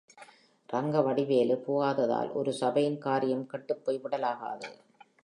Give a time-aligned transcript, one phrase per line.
[0.69, 4.69] ரங்கவடி வேலு போகாததால் ஒரு சபையின் காரியங் கெட்டுப்போய் விடலாகாது.